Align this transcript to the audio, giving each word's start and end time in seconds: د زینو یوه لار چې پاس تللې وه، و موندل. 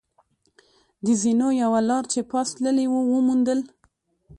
د 1.05 1.07
زینو 1.21 1.49
یوه 1.63 1.79
لار 1.89 2.03
چې 2.13 2.19
پاس 2.31 2.47
تللې 2.55 2.85
وه، 2.91 3.01
و 3.09 3.17
موندل. 3.27 3.59